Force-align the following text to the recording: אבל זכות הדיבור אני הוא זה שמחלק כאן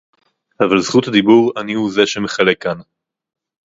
אבל 0.59 0.79
זכות 0.79 1.07
הדיבור 1.07 1.51
אני 1.57 1.73
הוא 1.73 1.91
זה 1.91 2.01
שמחלק 2.07 2.63
כאן 2.63 2.77